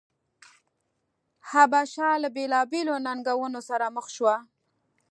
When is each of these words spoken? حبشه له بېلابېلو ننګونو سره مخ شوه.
حبشه 1.49 2.09
له 2.21 2.29
بېلابېلو 2.35 2.95
ننګونو 3.05 3.59
سره 3.69 3.85
مخ 3.95 4.05
شوه. 4.15 4.35